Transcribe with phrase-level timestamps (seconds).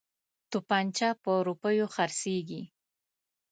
[0.51, 2.61] توپنچه په روپیو خرڅیږي.